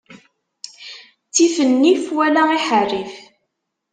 Ttif 1.27 1.55
nnif 1.71 2.03
wala 2.17 2.43
iḥerrif. 2.57 3.13